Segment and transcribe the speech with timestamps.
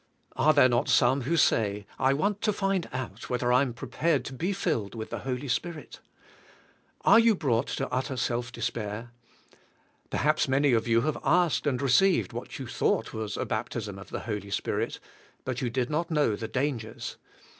[0.35, 4.25] Are there not some who say, I want to find out whether I am prepared
[4.25, 5.99] to be filled with the Holy Spirit?
[7.01, 9.11] Are you broug ht to utter self des pair?
[10.09, 13.99] Perhaps many of you have asked and re ceived what you thought was a baptism
[13.99, 14.99] of the Holy Spirit,
[15.45, 17.17] but you did not know the dangers.